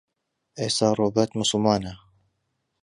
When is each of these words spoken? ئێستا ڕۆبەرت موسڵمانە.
ئێستا 0.59 0.87
ڕۆبەرت 0.99 1.31
موسڵمانە. 1.37 1.93